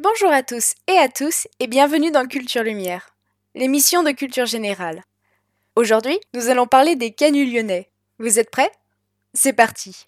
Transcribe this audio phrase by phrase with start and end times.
[0.00, 3.16] Bonjour à tous et à tous et bienvenue dans Culture Lumière,
[3.56, 5.02] l'émission de culture générale.
[5.74, 7.90] Aujourd'hui, nous allons parler des canuts lyonnais.
[8.20, 8.70] Vous êtes prêts?
[9.34, 10.06] C'est parti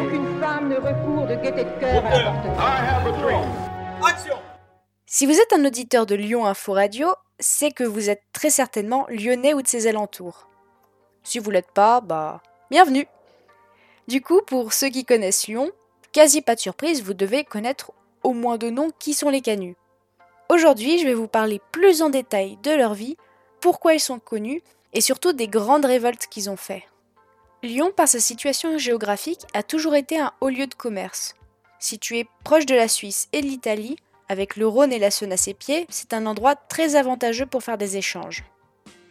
[0.00, 3.44] Aucune femme ne recourt de gaieté de cœur à l'avortement.
[5.04, 7.08] Si vous êtes un auditeur de Lyon Info Radio,
[7.40, 10.48] c'est que vous êtes très certainement lyonnais ou de ses alentours.
[11.22, 12.40] Si vous l'êtes pas, bah,
[12.70, 13.06] bienvenue
[14.08, 15.70] Du coup, pour ceux qui connaissent Lyon,
[16.12, 17.92] quasi pas de surprise, vous devez connaître
[18.22, 19.76] au moins de noms qui sont les canuts.
[20.48, 23.18] Aujourd'hui, je vais vous parler plus en détail de leur vie,
[23.60, 24.62] pourquoi ils sont connus,
[24.94, 26.84] et surtout des grandes révoltes qu'ils ont fait.
[27.62, 31.34] Lyon, par sa situation géographique, a toujours été un haut lieu de commerce.
[31.78, 33.96] Situé proche de la Suisse et de l'Italie,
[34.30, 37.62] avec le Rhône et la Saône à ses pieds, c'est un endroit très avantageux pour
[37.62, 38.42] faire des échanges.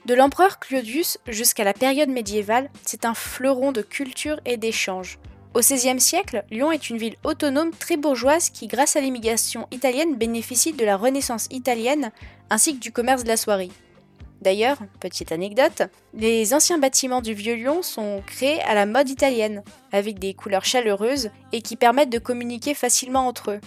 [0.08, 5.20] De l'empereur Claudius jusqu'à la période médiévale, c'est un fleuron de culture et d'échanges.
[5.54, 10.16] Au XVIe siècle, Lyon est une ville autonome très bourgeoise qui, grâce à l'immigration italienne,
[10.16, 12.14] bénéficie de la renaissance italienne
[12.50, 13.74] ainsi que du commerce de la soierie.
[14.42, 15.82] D'ailleurs, petite anecdote,
[16.14, 19.62] les anciens bâtiments du Vieux Lyon sont créés à la mode italienne,
[19.92, 23.60] avec des couleurs chaleureuses et qui permettent de communiquer facilement entre eux.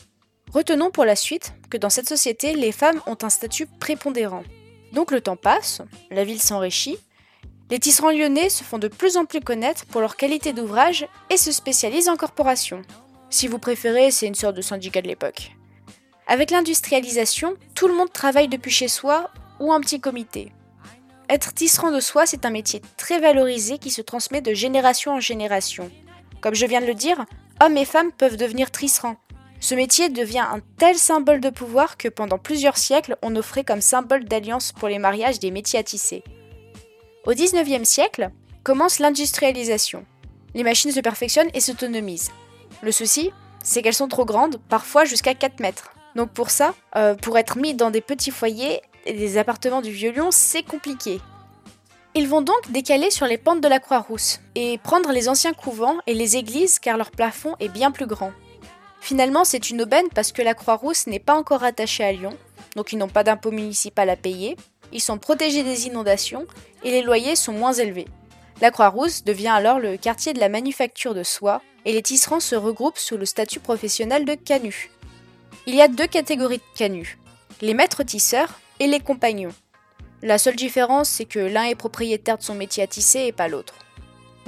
[0.55, 4.43] Retenons pour la suite que dans cette société, les femmes ont un statut prépondérant.
[4.93, 6.99] Donc le temps passe, la ville s'enrichit,
[7.71, 11.37] les tisserands lyonnais se font de plus en plus connaître pour leur qualité d'ouvrage et
[11.37, 12.83] se spécialisent en corporation.
[13.31, 15.53] Si vous préférez, c'est une sorte de syndicat de l'époque.
[16.27, 20.53] Avec l'industrialisation, tout le monde travaille depuis chez soi ou en petit comité.
[21.29, 25.21] Être tisserand de soie, c'est un métier très valorisé qui se transmet de génération en
[25.21, 25.89] génération.
[26.41, 27.25] Comme je viens de le dire,
[27.63, 29.17] hommes et femmes peuvent devenir tisserands.
[29.61, 33.83] Ce métier devient un tel symbole de pouvoir que pendant plusieurs siècles, on offrait comme
[33.83, 36.25] symbole d'alliance pour les mariages des métiers à tisser.
[37.27, 38.31] Au XIXe siècle,
[38.65, 40.07] commence l'industrialisation.
[40.55, 42.31] Les machines se perfectionnent et s'autonomisent.
[42.83, 45.93] Le souci, c'est qu'elles sont trop grandes, parfois jusqu'à 4 mètres.
[46.17, 49.91] Donc pour ça, euh, pour être mis dans des petits foyers et des appartements du
[49.91, 51.21] Vieux-Lyon, c'est compliqué.
[52.15, 55.99] Ils vont donc décaler sur les pentes de la Croix-Rousse et prendre les anciens couvents
[56.07, 58.33] et les églises car leur plafond est bien plus grand.
[59.01, 62.37] Finalement, c'est une aubaine parce que la Croix-Rousse n'est pas encore attachée à Lyon,
[62.77, 64.57] donc ils n'ont pas d'impôt municipal à payer,
[64.93, 66.47] ils sont protégés des inondations
[66.85, 68.07] et les loyers sont moins élevés.
[68.61, 72.55] La Croix-Rousse devient alors le quartier de la manufacture de soie et les tisserands se
[72.55, 74.91] regroupent sous le statut professionnel de canut.
[75.67, 77.19] Il y a deux catégories de canuts,
[77.63, 79.55] les maîtres tisseurs et les compagnons.
[80.23, 83.49] La seule différence, c'est que l'un est propriétaire de son métier à tisser et pas
[83.49, 83.75] l'autre.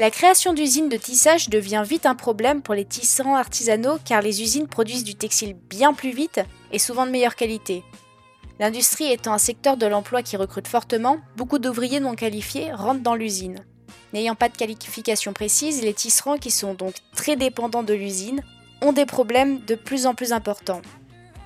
[0.03, 4.43] La création d'usines de tissage devient vite un problème pour les tissants artisanaux car les
[4.43, 6.41] usines produisent du textile bien plus vite
[6.73, 7.85] et souvent de meilleure qualité.
[8.59, 13.15] L'industrie étant un secteur de l'emploi qui recrute fortement, beaucoup d'ouvriers non qualifiés rentrent dans
[13.15, 13.65] l'usine.
[14.12, 18.43] N'ayant pas de qualification précise, les tisserands qui sont donc très dépendants de l'usine
[18.81, 20.83] ont des problèmes de plus en plus importants.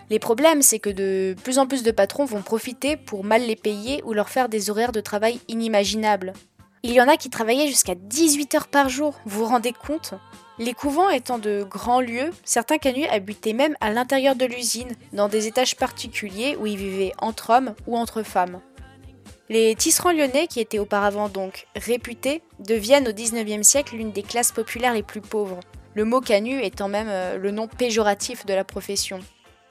[0.08, 3.54] Les problèmes, c'est que de plus en plus de patrons vont profiter pour mal les
[3.54, 6.32] payer ou leur faire des horaires de travail inimaginables.
[6.82, 10.14] Il y en a qui travaillaient jusqu'à 18 heures par jour, vous vous rendez compte?
[10.58, 15.28] Les couvents étant de grands lieux, certains canuts habitaient même à l'intérieur de l'usine, dans
[15.28, 18.60] des étages particuliers où ils vivaient entre hommes ou entre femmes.
[19.48, 24.50] Les tisserands lyonnais, qui étaient auparavant donc réputés, deviennent au XIXe siècle l'une des classes
[24.50, 25.60] populaires les plus pauvres,
[25.94, 29.20] le mot canut étant même euh, le nom péjoratif de la profession.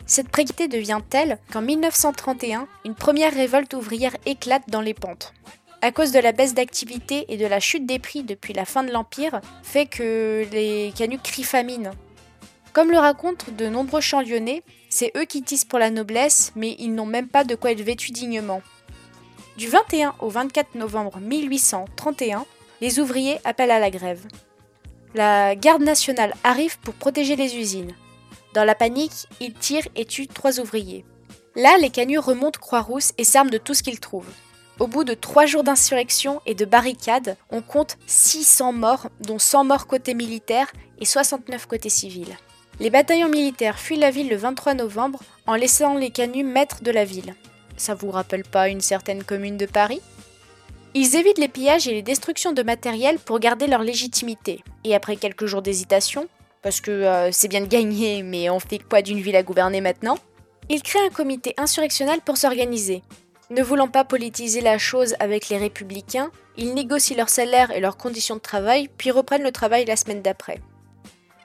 [0.05, 5.33] Cette précarité devient telle qu'en 1931, une première révolte ouvrière éclate dans les pentes.
[5.81, 8.83] À cause de la baisse d'activité et de la chute des prix depuis la fin
[8.83, 11.91] de l'Empire, fait que les canuts crient famine.
[12.73, 16.75] Comme le racontent de nombreux chants lyonnais, c'est eux qui tissent pour la noblesse, mais
[16.79, 18.61] ils n'ont même pas de quoi être vêtus dignement.
[19.57, 22.45] Du 21 au 24 novembre 1831,
[22.81, 24.27] les ouvriers appellent à la grève.
[25.13, 27.95] La garde nationale arrive pour protéger les usines.
[28.53, 31.05] Dans la panique, ils tirent et tuent trois ouvriers.
[31.55, 34.33] Là, les canuts remontent Croix-Rousse et s'arment de tout ce qu'ils trouvent.
[34.77, 39.63] Au bout de trois jours d'insurrection et de barricades, on compte 600 morts, dont 100
[39.63, 40.69] morts côté militaire
[40.99, 42.35] et 69 côté civil.
[42.81, 46.91] Les bataillons militaires fuient la ville le 23 novembre en laissant les canuts maîtres de
[46.91, 47.35] la ville.
[47.77, 50.01] Ça vous rappelle pas une certaine commune de Paris?
[50.93, 54.61] Ils évitent les pillages et les destructions de matériel pour garder leur légitimité.
[54.83, 56.27] Et après quelques jours d'hésitation,
[56.61, 59.79] parce que euh, c'est bien de gagner, mais on fait quoi d'une ville à gouverner
[59.79, 60.17] maintenant?
[60.67, 63.03] Ils créent un comité insurrectionnel pour s'organiser.
[63.51, 67.97] Ne voulant pas politiser la chose avec les républicains, ils négocient leur salaire et leurs
[67.97, 70.59] conditions de travail, puis reprennent le travail la semaine d'après.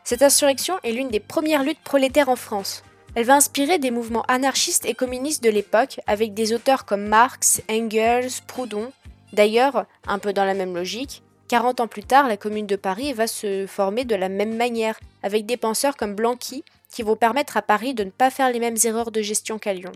[0.02, 2.82] Cette insurrection est l'une des premières luttes prolétaires en France.
[3.14, 7.60] Elle va inspirer des mouvements anarchistes et communistes de l'époque, avec des auteurs comme Marx,
[7.70, 8.92] Engels, Proudhon.
[9.34, 13.12] D'ailleurs, un peu dans la même logique, 40 ans plus tard, la commune de Paris
[13.12, 17.56] va se former de la même manière, avec des penseurs comme Blanqui, qui vont permettre
[17.56, 19.92] à Paris de ne pas faire les mêmes erreurs de gestion qu'à Lyon.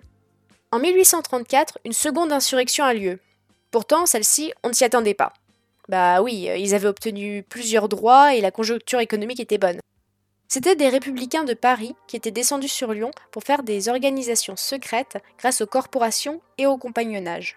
[0.75, 3.21] En 1834, une seconde insurrection a lieu.
[3.71, 5.32] Pourtant, celle-ci, on ne s'y attendait pas.
[5.88, 9.79] Bah oui, ils avaient obtenu plusieurs droits et la conjoncture économique était bonne.
[10.49, 15.19] C'était des républicains de Paris qui étaient descendus sur Lyon pour faire des organisations secrètes
[15.38, 17.56] grâce aux corporations et au compagnonnage.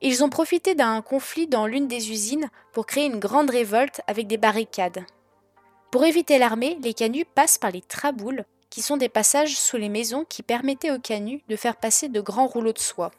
[0.00, 4.26] Ils ont profité d'un conflit dans l'une des usines pour créer une grande révolte avec
[4.26, 5.04] des barricades.
[5.92, 8.44] Pour éviter l'armée, les canuts passent par les traboules,
[8.76, 12.20] qui sont des passages sous les maisons qui permettaient aux canuts de faire passer de
[12.20, 13.10] grands rouleaux de soie.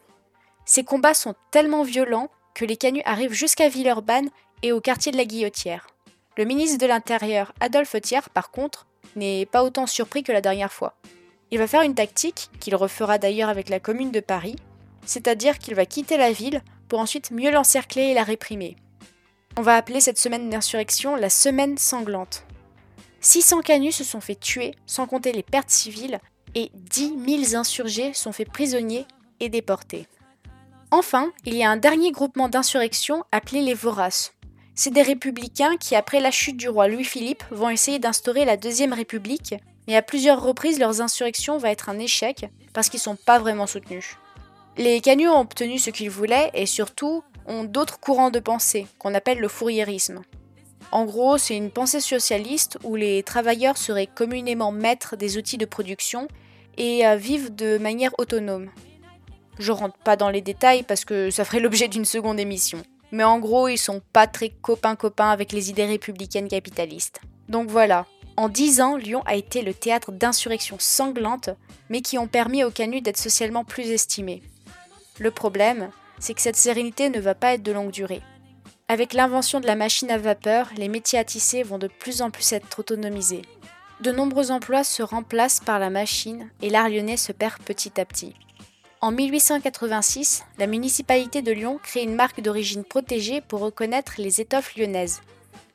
[0.66, 4.30] Ces combats sont tellement violents que les canuts arrivent jusqu'à Villeurbanne
[4.62, 5.88] et au quartier de la Guillotière.
[6.38, 10.72] Le ministre de l'Intérieur, Adolphe Thiers, par contre, n'est pas autant surpris que la dernière
[10.72, 10.94] fois.
[11.50, 14.58] Il va faire une tactique, qu'il refera d'ailleurs avec la commune de Paris,
[15.08, 18.76] c'est-à-dire qu'il va quitter la ville pour ensuite mieux l'encercler et la réprimer.
[19.58, 22.47] On va appeler cette semaine d'insurrection la semaine sanglante.
[23.22, 26.20] 600 canuts se sont fait tuer, sans compter les pertes civiles,
[26.56, 27.14] et 10
[27.50, 29.06] 000 insurgés sont faits prisonniers
[29.40, 30.08] et déportés.
[30.92, 34.34] Enfin, il y a un dernier groupement d'insurrection appelé les Voraces.
[34.74, 38.94] C'est des républicains qui, après la chute du roi Louis-Philippe, vont essayer d'instaurer la Deuxième
[38.94, 39.56] République,
[39.88, 43.40] mais à plusieurs reprises leurs insurrections vont être un échec parce qu'ils ne sont pas
[43.40, 44.18] vraiment soutenus.
[44.78, 49.16] Les canuts ont obtenu ce qu'ils voulaient et surtout ont d'autres courants de pensée qu'on
[49.16, 50.22] appelle le fourriérisme.
[50.92, 55.66] En gros, c'est une pensée socialiste où les travailleurs seraient communément maîtres des outils de
[55.66, 56.28] production
[56.78, 58.70] et euh, vivent de manière autonome.
[59.60, 62.84] Je rentre pas dans les détails parce que ça ferait l'objet d'une seconde émission.
[63.12, 67.22] Mais en gros, ils sont pas très copains-copains avec les idées républicaines capitalistes.
[67.50, 68.06] Donc voilà,
[68.36, 71.50] en dix ans, Lyon a été le théâtre d'insurrections sanglantes,
[71.90, 74.44] mais qui ont permis aux canuts d'être socialement plus estimés.
[75.20, 75.90] Le problème,
[76.20, 78.22] c'est que cette sérénité ne va pas être de longue durée.
[78.90, 82.32] Avec l'invention de la machine à vapeur, les métiers à tisser vont de plus en
[82.32, 83.42] plus être autonomisés.
[84.00, 88.06] De nombreux emplois se remplacent par la machine et l'art lyonnais se perd petit à
[88.06, 88.34] petit.
[89.02, 94.78] En 1886, la municipalité de Lyon crée une marque d'origine protégée pour reconnaître les étoffes
[94.78, 95.22] lyonnaises.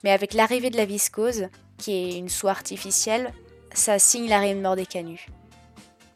[0.05, 3.31] Mais avec l'arrivée de la viscose, qui est une soie artificielle,
[3.75, 5.27] ça signe l'arrêt de mort des canuts.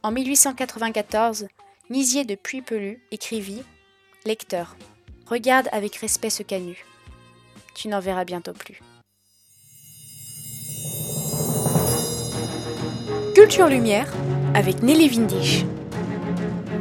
[0.03, 1.47] En 1894,
[1.91, 3.63] Nisier de Puy-Pelu écrivit
[4.25, 4.77] Lecteur,
[5.29, 6.85] regarde avec respect ce canut.
[7.75, 8.81] Tu n'en verras bientôt plus.
[13.35, 14.11] Culture Lumière
[14.55, 15.65] avec Nelly Vindisch.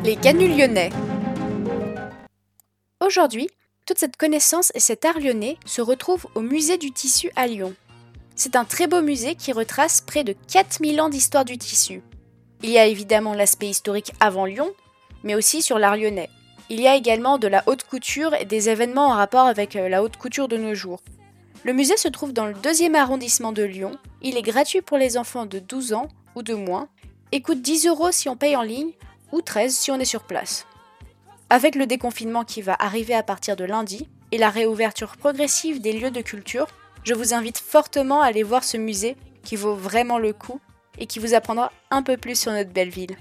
[0.03, 0.91] Les canuts lyonnais.
[3.05, 3.49] Aujourd'hui,
[3.85, 7.75] toute cette connaissance et cet art lyonnais se retrouvent au musée du tissu à Lyon.
[8.35, 12.01] C'est un très beau musée qui retrace près de 4000 ans d'histoire du tissu.
[12.63, 14.71] Il y a évidemment l'aspect historique avant Lyon,
[15.23, 16.29] mais aussi sur l'art lyonnais.
[16.69, 19.87] Il y a également de la haute couture et des événements en rapport avec euh,
[19.87, 21.01] la haute couture de nos jours.
[21.63, 23.91] Le musée se trouve dans le deuxième arrondissement de Lyon.
[24.23, 26.89] Il est gratuit pour les enfants de 12 ans ou de moins
[27.31, 28.93] et coûte 10 euros si on paye en ligne
[29.31, 30.65] ou 13 si on est sur place.
[31.51, 35.93] Avec le déconfinement qui va arriver à partir de lundi et la réouverture progressive des
[35.93, 36.67] lieux de culture,
[37.03, 40.59] je vous invite fortement à aller voir ce musée qui vaut vraiment le coup
[40.97, 43.15] et qui vous apprendra un peu plus sur notre belle ville.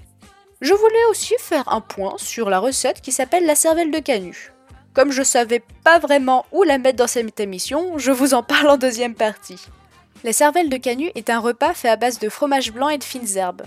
[0.61, 4.53] Je voulais aussi faire un point sur la recette qui s'appelle la cervelle de canut.
[4.93, 8.69] Comme je savais pas vraiment où la mettre dans cette émission, je vous en parle
[8.69, 9.59] en deuxième partie.
[10.23, 13.03] La cervelle de canut est un repas fait à base de fromage blanc et de
[13.03, 13.63] fines herbes.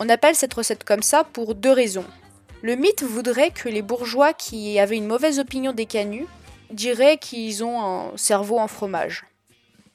[0.00, 2.04] On appelle cette recette comme ça pour deux raisons.
[2.62, 6.26] Le mythe voudrait que les bourgeois qui avaient une mauvaise opinion des canuts
[6.70, 9.24] diraient qu'ils ont un cerveau en fromage.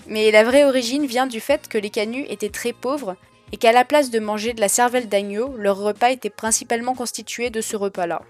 [0.07, 3.17] Mais la vraie origine vient du fait que les canuts étaient très pauvres
[3.51, 7.49] et qu'à la place de manger de la cervelle d'agneau, leur repas était principalement constitué
[7.49, 8.21] de ce repas-là.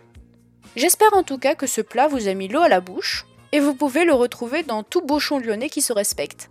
[0.76, 3.60] J'espère en tout cas que ce plat vous a mis l'eau à la bouche, et
[3.60, 6.50] vous pouvez le retrouver dans tout bochon lyonnais qui se respecte.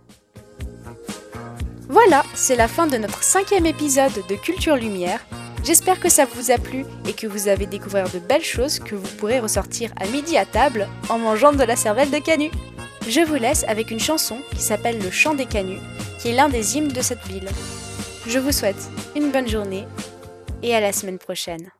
[1.89, 5.25] Voilà, c'est la fin de notre cinquième épisode de Culture Lumière.
[5.63, 8.95] J'espère que ça vous a plu et que vous avez découvert de belles choses que
[8.95, 12.51] vous pourrez ressortir à midi à table en mangeant de la cervelle de canut.
[13.07, 15.79] Je vous laisse avec une chanson qui s'appelle Le Chant des Canuts,
[16.19, 17.47] qui est l'un des hymnes de cette ville.
[18.29, 19.85] Je vous souhaite une bonne journée
[20.61, 21.71] et à la semaine prochaine.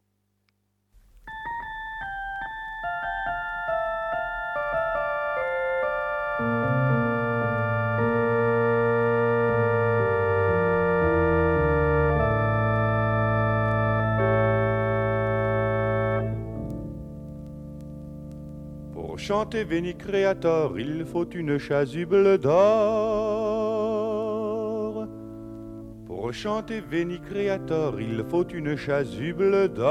[18.94, 23.27] Pour chanter Véni Créateur, il faut une chasuble d'or.
[26.28, 29.88] Pour chanter Véni Créateur, il faut une chasuble d'or.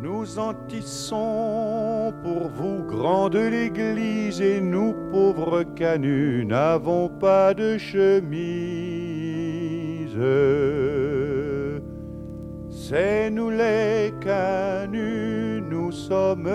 [0.00, 7.76] Nous en tissons pour vous grands de l'église et nous pauvres canuts n'avons pas de
[7.76, 8.08] chemise.
[12.70, 16.48] C'est nous les canuts, nous sommes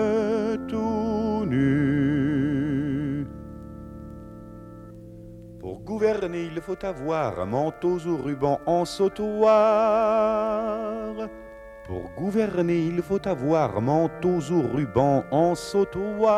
[0.66, 1.97] tout nus.
[5.98, 9.56] Gouverner, il faut avoir manteaux ou rubans en sautoir.
[11.86, 16.28] Pour gouverner, il faut avoir manteaux ou rubans en sautoir.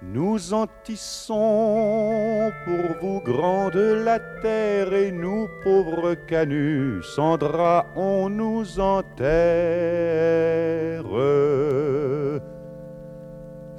[0.00, 7.36] Nous en tissons pour vous grands de la terre et nous pauvres canuts, sans
[7.96, 10.06] on nous enterre.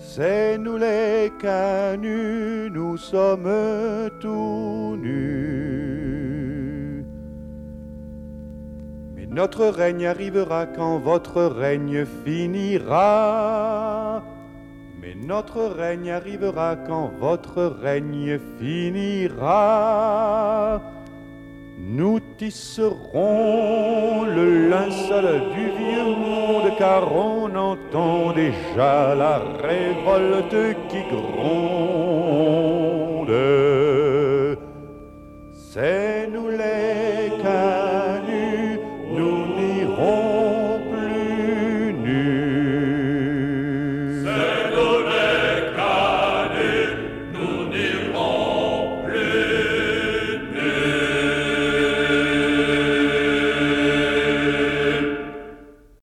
[0.10, 7.04] C'est nous les canuts, nous sommes tout nus.
[9.14, 14.24] Mais notre règne arrivera quand votre règne finira.
[15.02, 20.82] Mais notre règne arrivera quand votre règne finira.
[21.80, 31.38] Nous tisserons le linceul du vieux monde car on entend déjà la révolte qui gronde.